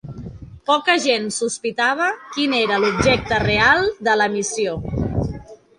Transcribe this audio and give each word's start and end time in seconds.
Poca 0.69 0.95
gent 1.03 1.27
sospitava 1.35 2.07
quin 2.37 2.57
era 2.61 2.81
l'objecte 2.87 3.43
real 3.47 3.87
de 4.09 4.21
la 4.23 4.31
missió. 4.39 4.79